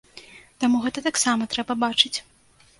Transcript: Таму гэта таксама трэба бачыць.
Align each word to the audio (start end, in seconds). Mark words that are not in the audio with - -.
Таму 0.63 0.81
гэта 0.85 1.05
таксама 1.09 1.51
трэба 1.55 1.79
бачыць. 1.87 2.15